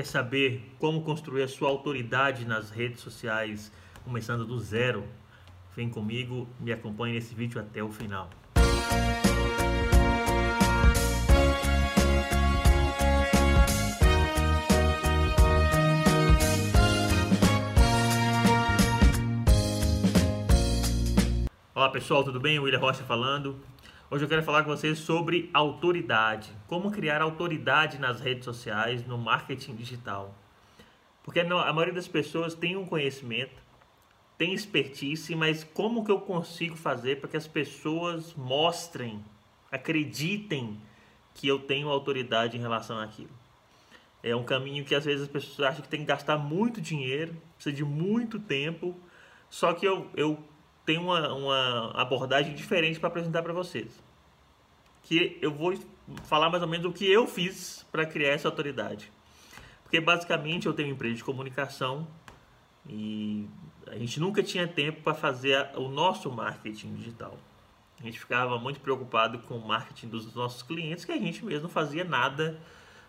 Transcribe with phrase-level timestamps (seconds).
[0.00, 3.70] Quer saber como construir a sua autoridade nas redes sociais,
[4.02, 5.04] começando do zero?
[5.76, 8.30] Vem comigo, me acompanhe nesse vídeo até o final.
[21.74, 22.58] Olá pessoal, tudo bem?
[22.58, 23.60] William Rocha falando.
[24.12, 26.50] Hoje eu quero falar com vocês sobre autoridade.
[26.66, 30.34] Como criar autoridade nas redes sociais, no marketing digital.
[31.22, 33.62] Porque a maioria das pessoas tem um conhecimento,
[34.36, 39.24] tem expertise, mas como que eu consigo fazer para que as pessoas mostrem,
[39.70, 40.80] acreditem
[41.32, 43.30] que eu tenho autoridade em relação àquilo?
[44.24, 47.36] É um caminho que às vezes as pessoas acham que tem que gastar muito dinheiro,
[47.54, 48.92] precisa de muito tempo,
[49.48, 50.36] só que eu, eu
[50.84, 54.02] tem uma, uma abordagem diferente para apresentar para vocês.
[55.02, 55.78] Que eu vou
[56.24, 59.12] falar mais ou menos o que eu fiz para criar essa autoridade.
[59.82, 62.06] Porque basicamente eu tenho uma empresa de comunicação
[62.88, 63.48] e
[63.86, 67.36] a gente nunca tinha tempo para fazer o nosso marketing digital.
[68.00, 71.64] A gente ficava muito preocupado com o marketing dos nossos clientes, que a gente mesmo
[71.64, 72.58] não fazia nada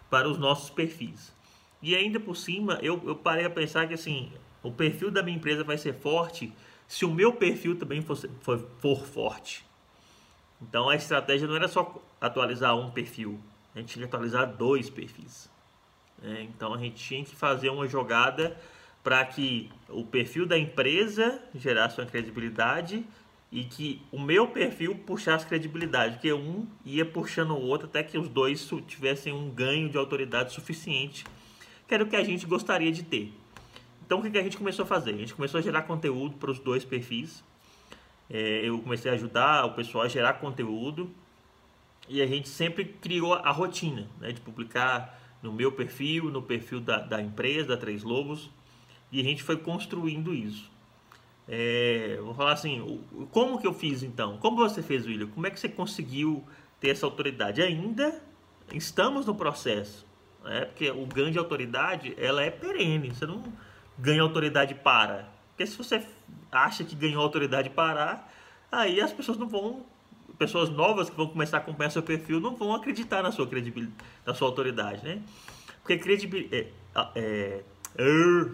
[0.10, 1.34] para os nossos perfis.
[1.82, 5.38] E ainda por cima, eu, eu parei a pensar que assim, o perfil da minha
[5.38, 6.54] empresa vai ser forte
[6.92, 9.66] se o meu perfil também for, for, for forte.
[10.62, 13.40] Então a estratégia não era só atualizar um perfil,
[13.74, 15.50] a gente tinha que atualizar dois perfis.
[16.22, 18.60] É, então a gente tinha que fazer uma jogada
[19.02, 23.06] para que o perfil da empresa gerasse uma credibilidade
[23.50, 28.18] e que o meu perfil puxasse credibilidade, que um ia puxando o outro até que
[28.18, 31.24] os dois tivessem um ganho de autoridade suficiente,
[31.88, 33.41] que era o que a gente gostaria de ter.
[34.12, 35.12] Então o que, a gente começou a fazer?
[35.12, 37.42] A gente começou a gerar conteúdo para os dois perfis.
[38.30, 41.10] É, eu comecei a ajudar o pessoal a gerar conteúdo
[42.10, 46.82] e a gente sempre criou a rotina né, de publicar no meu perfil, no perfil
[46.82, 48.50] da, da empresa, da Três Lobos,
[49.14, 50.70] e a gente foi construindo isso.
[51.48, 53.02] É, vou falar assim,
[53.32, 54.38] como que eu fiz então?
[54.40, 55.28] Como você fez, William?
[55.28, 56.44] Como é que você conseguiu
[56.82, 57.62] ter essa autoridade?
[57.62, 58.22] Ainda
[58.74, 60.06] estamos no processo,
[60.44, 60.66] né?
[60.66, 63.42] porque o ganho de autoridade ela é perene, você não
[63.98, 65.30] ganha autoridade para.
[65.50, 66.04] Porque se você
[66.52, 68.32] acha que ganhou autoridade parar,
[68.72, 69.86] aí as pessoas não vão.
[70.38, 73.98] Pessoas novas que vão começar a acompanhar seu perfil não vão acreditar na sua credibilidade,
[74.26, 75.22] na sua autoridade, né?
[75.82, 76.68] Porque credibilidade.
[77.16, 77.62] É,
[77.96, 78.48] é,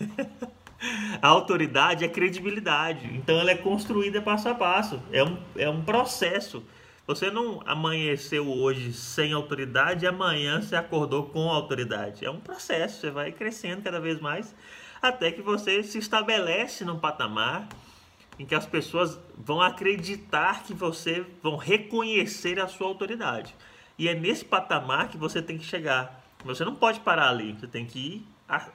[1.22, 3.06] a autoridade é credibilidade.
[3.14, 5.00] Então ela é construída passo a passo.
[5.12, 6.64] É um, é um processo.
[7.06, 12.24] Você não amanheceu hoje sem autoridade e amanhã você acordou com autoridade.
[12.24, 14.52] É um processo, você vai crescendo cada vez mais
[15.00, 17.68] até que você se estabelece num patamar
[18.40, 23.54] em que as pessoas vão acreditar que você vão reconhecer a sua autoridade.
[23.96, 26.24] E é nesse patamar que você tem que chegar.
[26.44, 28.26] Você não pode parar ali, você tem que ir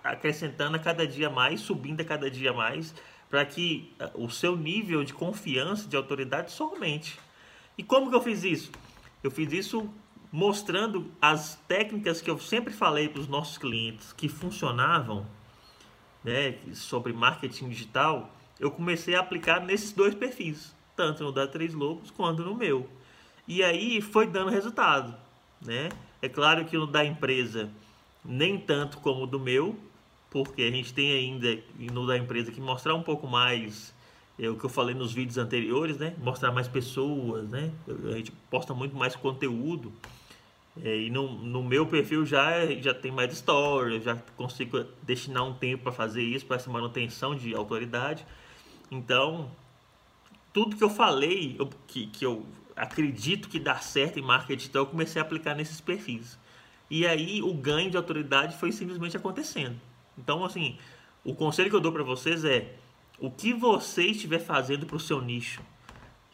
[0.03, 2.95] acrescentando a cada dia mais, subindo a cada dia mais,
[3.29, 7.19] para que eh, o seu nível de confiança, de autoridade, só aumente.
[7.77, 8.71] E como que eu fiz isso?
[9.23, 9.89] Eu fiz isso
[10.31, 15.25] mostrando as técnicas que eu sempre falei para os nossos clientes que funcionavam,
[16.23, 21.73] né, sobre marketing digital, eu comecei a aplicar nesses dois perfis, tanto no da Três
[21.73, 22.87] Lobos quanto no meu.
[23.47, 25.15] E aí foi dando resultado,
[25.59, 25.89] né?
[26.21, 27.71] É claro que no da empresa
[28.23, 29.75] nem tanto como o do meu,
[30.29, 31.61] porque a gente tem ainda
[31.91, 33.93] no da empresa que mostrar um pouco mais
[34.39, 36.15] é o que eu falei nos vídeos anteriores, né?
[36.17, 37.71] Mostrar mais pessoas, né?
[38.11, 39.91] A gente posta muito mais conteúdo.
[40.83, 45.53] É, e no, no meu perfil já, já tem mais história, já consigo destinar um
[45.53, 48.25] tempo para fazer isso, para essa manutenção de autoridade.
[48.89, 49.51] Então,
[50.53, 54.83] tudo que eu falei, eu, que, que eu acredito que dá certo em marketing digital,
[54.83, 56.39] eu comecei a aplicar nesses perfis.
[56.89, 59.79] E aí o ganho de autoridade foi simplesmente acontecendo.
[60.17, 60.77] Então, assim,
[61.23, 62.75] o conselho que eu dou para vocês é
[63.21, 65.61] o que você estiver fazendo para o seu nicho,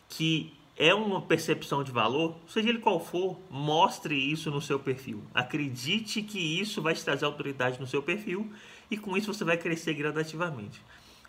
[0.08, 5.22] que é uma percepção de valor, seja ele qual for, mostre isso no seu perfil.
[5.34, 8.50] Acredite que isso vai te trazer autoridade no seu perfil
[8.90, 10.82] e com isso você vai crescer gradativamente.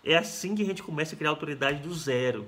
[0.04, 2.46] É assim que a gente começa a criar autoridade do zero.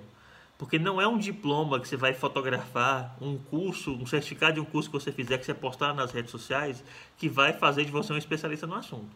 [0.57, 4.65] Porque não é um diploma que você vai fotografar, um curso, um certificado de um
[4.65, 6.85] curso que você fizer, que você postar nas redes sociais,
[7.17, 9.11] que vai fazer de você um especialista no assunto.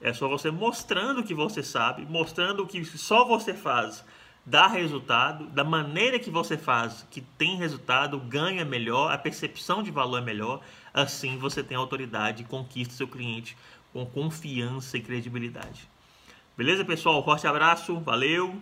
[0.00, 4.04] É só você mostrando o que você sabe, mostrando o que só você faz
[4.48, 9.90] dá resultado, da maneira que você faz, que tem resultado, ganha melhor, a percepção de
[9.90, 10.60] valor é melhor,
[10.92, 13.56] assim você tem autoridade e conquista seu cliente
[13.92, 15.86] com confiança e credibilidade.
[16.56, 17.22] Beleza, pessoal?
[17.22, 18.58] Forte abraço, valeu!